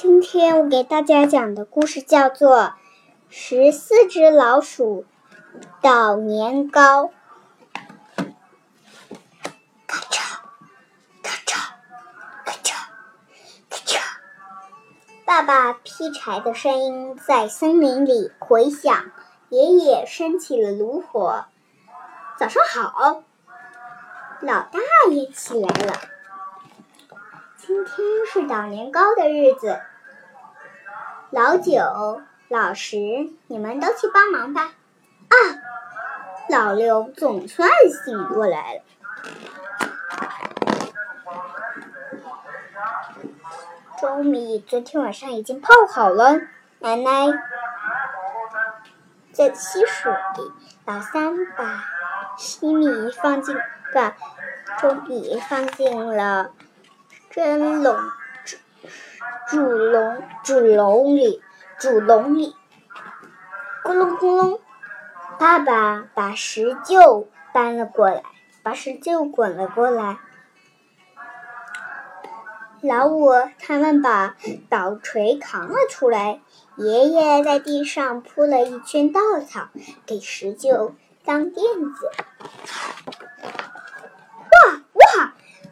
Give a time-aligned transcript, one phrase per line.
[0.00, 2.56] 今天我给大家讲的故事叫做
[3.28, 5.04] 《十四只老鼠
[5.82, 7.06] 捣年糕》。
[9.88, 10.38] 咔嚓，
[11.20, 11.70] 咔嚓，
[12.44, 12.74] 咔嚓，
[13.68, 13.98] 咔嚓！
[15.26, 19.10] 爸爸劈柴的声音在森林里回响。
[19.48, 21.46] 爷爷升起了炉火。
[22.38, 23.24] 早上好，
[24.42, 24.78] 老大
[25.10, 25.94] 爷起来了。
[27.68, 29.78] 今天是捣年糕的日子，
[31.28, 32.96] 老九、老十，
[33.46, 34.72] 你们都去帮忙吧。
[35.28, 35.36] 啊，
[36.48, 37.68] 老六总算
[38.06, 38.80] 醒过来了。
[44.00, 46.40] 粥米昨天晚上已经泡好了，
[46.78, 47.26] 奶奶
[49.30, 50.10] 在沏水。
[50.86, 51.84] 老三把
[52.38, 53.54] 稀米放进，
[53.92, 54.16] 把
[54.80, 56.52] 粥米放进了。
[57.30, 57.96] 蒸笼
[59.48, 61.42] 煮笼煮笼里
[61.78, 62.54] 煮笼里，
[63.84, 64.60] 咕隆咕隆，
[65.38, 68.22] 爸爸把石臼搬了过来，
[68.62, 70.18] 把石臼滚了过来。
[72.80, 74.36] 老五他们把
[74.70, 76.40] 捣锤扛了出来，
[76.76, 79.68] 爷爷在地上铺了一圈稻草，
[80.06, 80.92] 给石臼
[81.24, 82.10] 当垫子。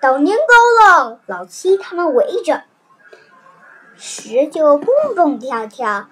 [0.00, 2.62] 捣年糕了，老七他们围着，
[3.98, 6.08] 石就蹦蹦跳跳，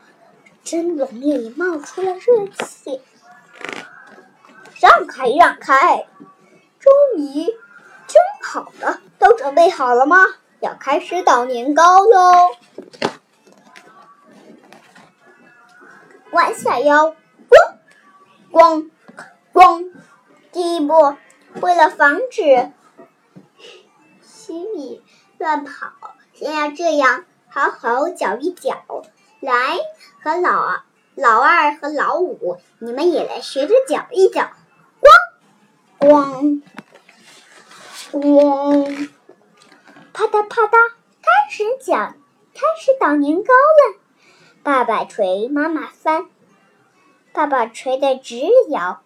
[0.62, 3.00] 蒸笼里冒出了热气。
[4.78, 6.06] 让开，让开！
[6.78, 7.46] 终于
[8.06, 10.18] 蒸好了，都准备好了吗？
[10.60, 12.50] 要开始捣年糕喽！
[16.32, 17.16] 弯下腰，
[17.48, 17.78] 咣
[18.52, 18.90] 咣
[19.54, 19.90] 咣！
[20.52, 21.16] 第一步，
[21.62, 22.70] 为了防止。
[24.48, 25.02] 心里
[25.36, 25.92] 乱跑，
[26.32, 28.82] 先要这样好好搅一搅。
[29.40, 29.76] 来，
[30.22, 34.50] 和老老二和老五，你们也来学着搅一搅。
[36.00, 36.62] 咣咣
[38.10, 39.10] 咣，
[40.14, 42.14] 啪嗒啪嗒，开始搅，
[42.54, 44.00] 开始捣年糕了。
[44.62, 46.26] 爸爸锤，妈妈翻，
[47.34, 49.02] 爸爸锤得直摇，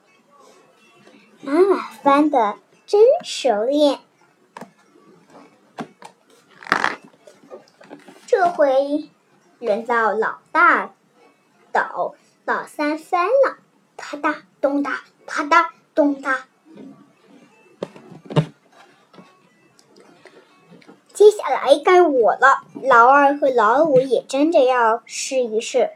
[1.41, 3.99] 妈妈翻的真熟练。
[8.43, 9.09] 这回
[9.61, 10.91] 轮到老大
[11.71, 13.59] 倒，老三翻了，
[13.97, 14.97] 啪嗒咚嗒，
[15.29, 16.39] 啪嗒咚嗒。
[21.15, 25.93] 接下来该我了，老二和老五也争着要试一试。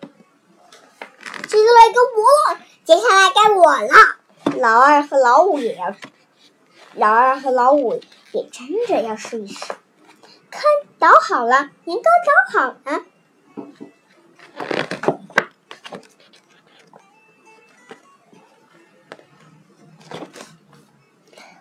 [0.00, 5.94] 接下来该我，接下来该我了，老二和老五也要，
[6.94, 8.00] 老二和老五
[8.32, 9.74] 也争着要试一试。
[11.04, 13.04] 看，捣好了，年糕捣好了，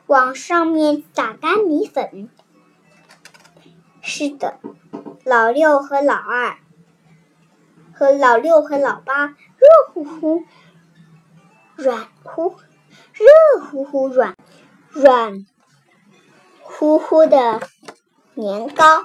[0.05, 2.29] 往上面撒干米粉。
[4.01, 4.59] 是的，
[5.25, 6.55] 老六和老二，
[7.93, 9.35] 和老六和老八，热
[9.93, 10.43] 乎乎，
[11.75, 12.55] 软乎，
[13.11, 14.37] 热乎乎，软
[14.91, 15.45] 软
[16.61, 17.59] 乎乎的。
[18.35, 19.03] 年糕，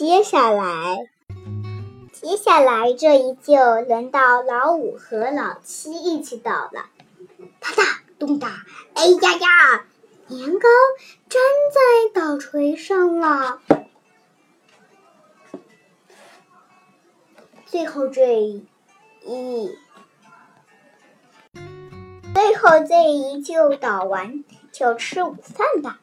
[0.00, 1.10] 接下来，
[2.10, 6.86] 接下来这一就轮到老五和老七一起捣了。
[7.60, 8.46] 啪嗒，咚嗒，
[8.94, 9.84] 哎呀呀，
[10.28, 10.68] 年糕
[11.28, 11.42] 粘
[11.74, 13.60] 在捣锤上了。
[17.66, 18.64] 最后这一，
[22.32, 26.00] 最后这一就捣完，就吃午饭吧。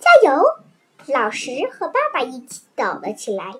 [0.00, 0.42] 加油！
[1.08, 3.54] 老石和爸爸一起抖了起来，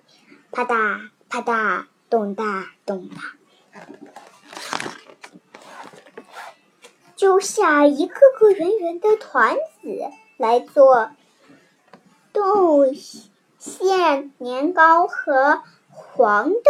[0.50, 3.14] 啪嗒啪嗒，咚嗒咚嗒，
[7.16, 11.10] 揪下一个个圆圆的团子来做
[12.32, 12.92] 豆
[13.58, 16.60] 馅年糕和黄豆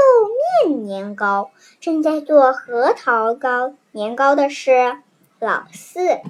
[0.67, 1.51] 面年糕。
[1.81, 4.99] 正在做核桃糕年糕的是
[5.39, 6.21] 老四。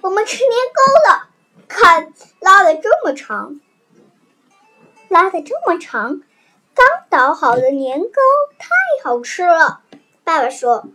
[0.00, 1.28] 我们吃年糕了，
[1.66, 3.60] 看拉的这么长，
[5.08, 6.22] 拉的这么长，
[6.74, 8.20] 刚捣好的年糕
[8.58, 8.68] 太
[9.02, 9.82] 好吃了。
[10.24, 10.86] 爸爸说：“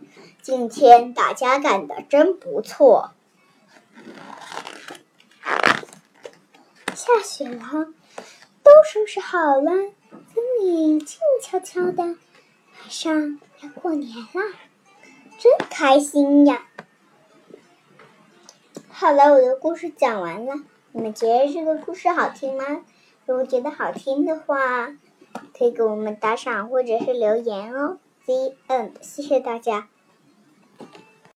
[0.42, 3.10] 今天大家干的真不错。”
[6.94, 7.60] 下雪了，
[8.62, 9.70] 都收拾好了，
[10.32, 14.40] 森林静悄悄的，马上要过年了，
[15.38, 16.66] 真开心呀！
[19.04, 20.54] 好了，我的故事讲完了。
[20.92, 22.64] 你们觉得这个故事好听吗？
[23.26, 24.96] 如果觉得好听的话，
[25.52, 27.98] 可以给我们打赏或者是留言哦。
[28.24, 29.88] The end，谢谢大家。